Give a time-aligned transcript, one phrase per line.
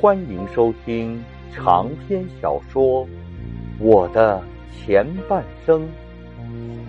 [0.00, 3.06] 欢迎收听长篇小说
[3.78, 4.42] 《我的
[4.72, 5.82] 前半生》，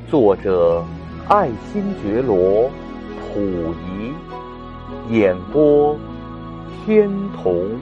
[0.10, 0.82] 作者
[1.28, 2.70] 爱新觉罗·
[3.34, 4.14] 溥仪，
[5.14, 6.00] 演播
[6.86, 7.78] 天童。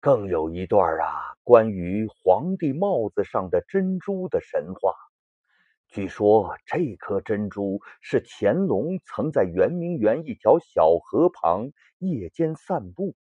[0.00, 5.07] 更有一段啊，关于皇帝帽子上的珍珠的神话。
[5.98, 13.16] 据说这颗珍珠是乾隆曾在圆明园一条小河旁夜间散步，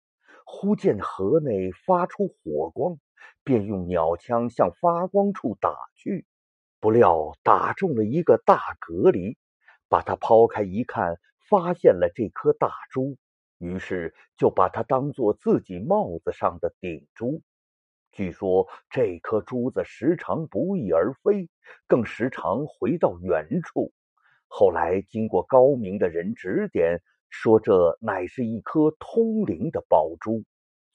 [0.44, 2.98] 忽见河内发出火光，
[3.44, 6.26] 便用鸟枪向发光处打去，
[6.80, 9.36] 不料打中了一个大蛤蜊，
[9.88, 13.16] 把它抛开一看，发现了这颗大珠，
[13.58, 17.40] 于是就把它当做自己帽子上的顶珠。
[18.14, 21.50] 据说这颗珠子时常不翼而飞，
[21.88, 23.92] 更时常回到原处。
[24.46, 30.44] 后来经过高明的人指点，说这乃是一颗通灵的宝珠，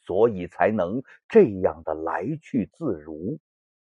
[0.02, 3.38] 所以才能这样的来去自如，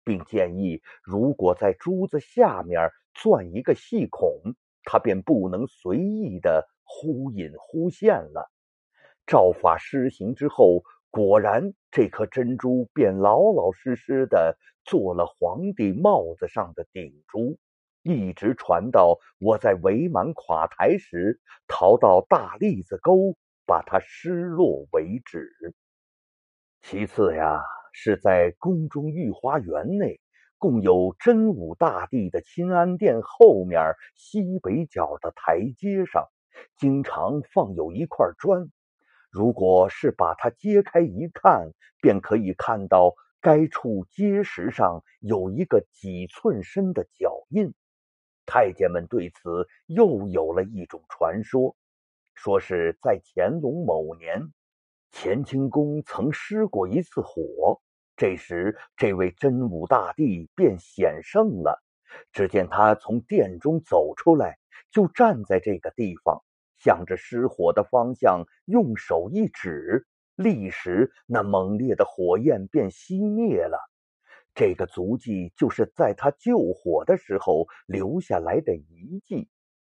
[0.03, 8.51] 并建议如果在珠子下面钻一个细孔，它便不能随意的忽隐忽现了。
[9.27, 10.83] 照法施行之后。
[11.13, 17.57] 果然，这颗珍珠便老老实实的做了皇帝帽子上的顶珠，
[18.01, 25.51] 一直传到我在伪满垮台时逃到大栗子沟，把它失落为止。
[26.81, 27.61] 其次呀，
[27.91, 30.21] 是在宫中御花园内，
[30.57, 36.27] 共有真武大帝的钦安殿后面西北角的台阶上，
[36.77, 38.71] 经常放有一块砖。
[39.31, 47.73] 如果是把它揭开一看，便可以看到该处阶石上有一个几寸深的脚印。
[48.45, 51.77] 太监们对此又有了一种传说，
[52.35, 54.51] 说是在乾隆某年，
[55.13, 57.79] 乾清宫曾失过一次火，
[58.17, 61.81] 这时这位真武大帝便显圣了。
[62.33, 64.57] 只见他从殿中走出来，
[64.91, 66.43] 就站在这个地方。
[66.83, 73.77] 向着失火的方向用手一指，立时那猛烈的火焰便熄灭了。
[74.55, 79.47] 这个足迹就是在他救火的时候留下来的遗迹。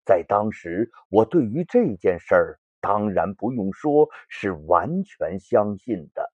[0.05, 6.33] 在当时，我对于这件事儿当然不用说，是完全相信的。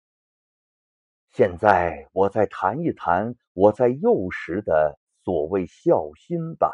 [1.30, 6.72] 现在，我再谈一谈我在幼时的所谓孝心吧。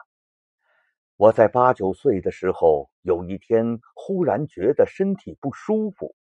[1.15, 6.15] 我在八九岁的时候，有一天忽然觉得身体不舒服，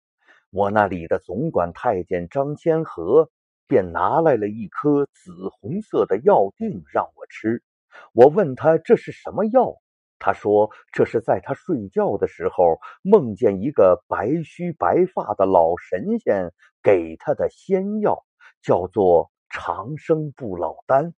[0.49, 3.29] 我那里的总管太监张千和
[3.67, 7.63] 便拿来了一颗紫红色的药锭让我吃。
[8.11, 9.77] 我问他这是什么药，
[10.19, 16.51] 他说这是在他睡觉的时候梦见一个白须白发的老神仙
[16.83, 18.25] 给他的仙药，
[18.61, 21.13] 叫做长生不老丹。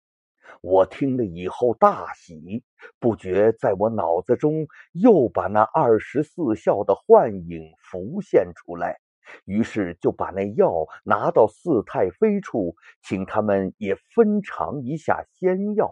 [0.59, 2.63] 我听了以后大喜，
[2.99, 8.99] 不觉在我脑子中又把那二十四孝的幻影浮现出来，
[9.45, 15.89] 于是就把那药拿到四太妃处，请他们也分尝一下仙药，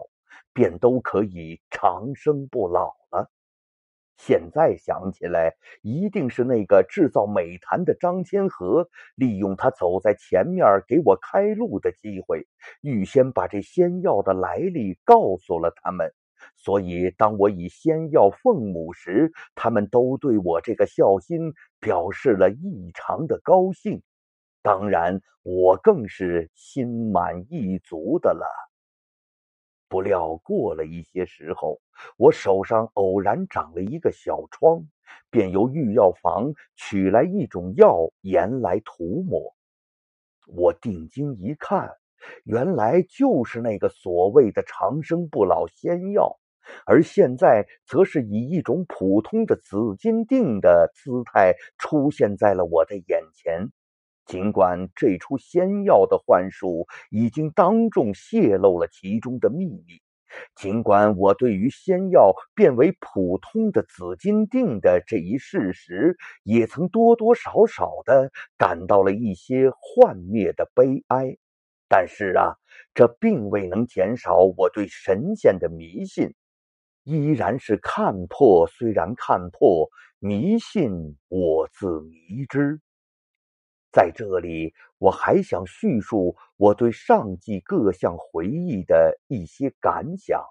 [0.52, 3.30] 便都可以长生不老了。
[4.22, 12.46] 现在想起来，一定是那个制造美谈的张千和，利用他走在前面给我开路的机会，
[12.82, 16.12] 预先把这仙药的来历告诉了他们。
[16.54, 24.02] 所以，当我以仙药奉母时，他们都对我这个孝心表示了异常的高兴。
[24.62, 28.69] 当然，我更是心满意足的了。
[29.90, 31.80] 不料过了一些时候，
[32.16, 34.86] 我手上偶然长了一个小疮，
[35.30, 39.52] 便由御药房取来一种药盐来涂抹。
[40.46, 41.90] 我定睛一看，
[42.44, 46.38] 原来就是那个所谓的长生不老仙药，
[46.86, 53.70] 而现在则是以一种普通的紫金锭的姿态出现在了我的眼前。
[54.30, 60.00] 尽管这出仙药的幻术已经当众泄露了其中的秘密，
[60.54, 71.36] 尽管我对于仙药变为普通的紫金锭的这一事实，也曾多多少少的感到了一些幻灭的悲哀，
[71.88, 72.54] 但是啊，
[72.94, 76.32] 这并未能减少我对神仙的迷信，
[77.02, 79.90] 依然是看破虽然看破，
[80.20, 82.80] 迷信我自迷之。
[83.92, 90.42] 在这里，我还想叙述我对上季各项回忆的一些感想。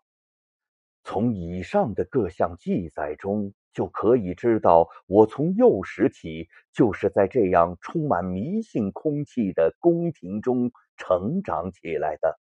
[1.04, 12.38] 从以上的各项记载中，就可以知道，我从幼时起就是在这样充满迷信空气的宫廷中成长起来的。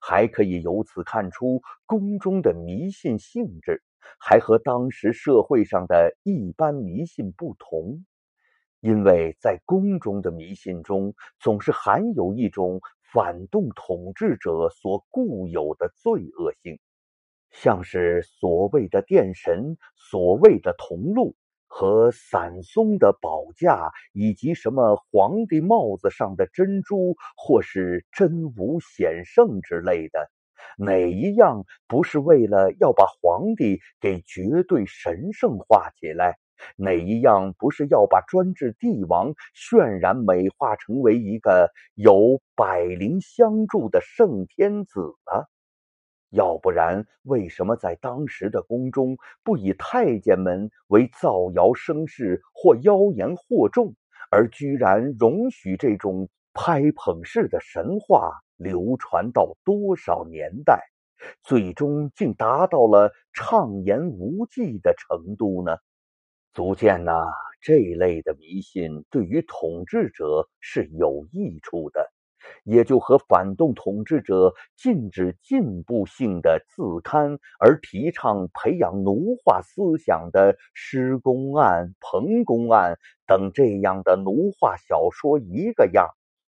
[0.00, 3.82] 还可以由此看出，宫中的迷信性质
[4.18, 8.04] 还和当时社会上的一般迷信不同，
[8.84, 12.82] 因为在宫中的迷信中，总是含有一种
[13.14, 16.78] 反动统治者所固有的罪恶性。
[17.50, 21.34] 像是所谓的殿神、所谓的铜鹿
[21.66, 30.30] 和散松的宝架，以及什么皇帝帽子上的珍珠，或是真武显圣之类的，
[30.76, 36.36] 哪一样不是为了要把皇帝给绝对神圣化起来？
[36.76, 45.44] 哪一样不是要把专制帝王渲染美化成为一个有百灵相助的圣天子呢？
[46.30, 53.94] 要不然，为什么在当时的宫中不以太监们为造谣生事或妖言惑众，
[54.32, 60.80] 而居然容许这种拍捧式的神话流传到多少年代，
[61.44, 65.76] 最终竟达到了畅言无忌的程度呢？
[66.54, 67.12] 足见呐，
[67.60, 72.12] 这类的迷信对于统治者是有益处的。
[72.62, 82.92] 也就和反动统治者禁止进步性的自刊，而提倡培养奴化思想的《施公案》《彭公案》
[83.26, 86.06] 等这样的奴化小说一个样，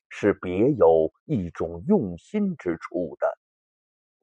[0.09, 3.27] 是别有一种用心之处的。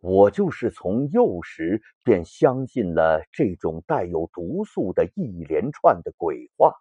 [0.00, 6.74] 我就是从幼时便相信了这种带有毒素的一连串的鬼话。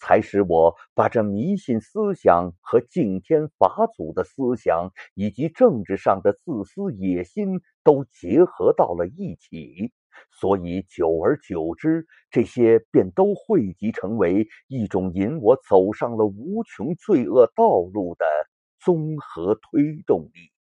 [0.00, 9.92] 才使我把这迷信思想和敬天法祖的思想，以及政治上的自私野心都结合到了一起，
[10.30, 18.24] 所以久而久之，这些便都汇集成为一种引我走上了无穷罪恶道路的
[18.80, 20.55] 综合推动力。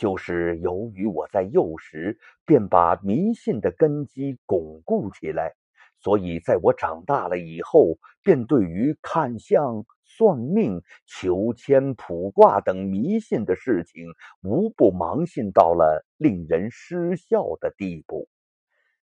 [0.00, 5.54] 就是由于我在幼时便把迷信的根基巩固起来。
[5.98, 14.06] 所以，在我长大了以后，便对于看相、算命、求签、卜卦等迷信的事情，
[14.42, 18.26] 无不盲信到了令人失笑的地步。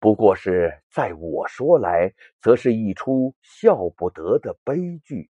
[0.01, 5.31] 不过是在我说来，则是一出笑不得的悲剧，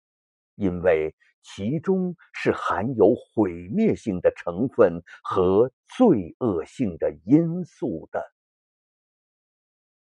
[0.55, 8.32] 因为其中是含有毁灭性的成分和罪恶性的因素的。